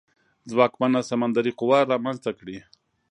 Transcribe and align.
ځواکمنه 0.51 1.01
سمندري 1.09 1.51
قوه 1.59 1.79
رامنځته 1.91 2.31
کړي. 2.39 2.57